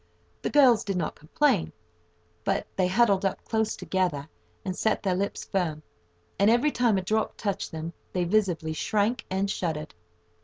The 0.41 0.49
girls 0.49 0.83
did 0.83 0.97
not 0.97 1.13
complain, 1.15 1.73
but 2.43 2.65
they 2.75 2.87
huddled 2.87 3.23
up 3.23 3.45
close 3.45 3.75
together, 3.75 4.27
and 4.65 4.75
set 4.75 5.03
their 5.03 5.13
lips 5.13 5.45
firm, 5.45 5.83
and 6.39 6.49
every 6.49 6.71
time 6.71 6.97
a 6.97 7.03
drop 7.03 7.37
touched 7.37 7.71
them, 7.71 7.93
they 8.11 8.23
visibly 8.23 8.73
shrank 8.73 9.25
and 9.29 9.47
shuddered. 9.47 9.93